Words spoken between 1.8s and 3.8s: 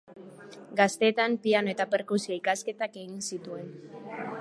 perkusio-ikasketak egin zituen.